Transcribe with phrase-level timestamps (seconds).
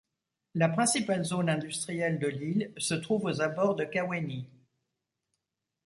[0.55, 4.49] La principale zone industrielle de l’île se trouve aux abords de Kawéni.